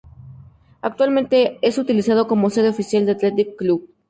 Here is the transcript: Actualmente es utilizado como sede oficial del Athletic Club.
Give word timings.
Actualmente 0.81 1.59
es 1.61 1.77
utilizado 1.77 2.27
como 2.27 2.49
sede 2.49 2.69
oficial 2.69 3.05
del 3.05 3.17
Athletic 3.17 3.55
Club. 3.55 3.87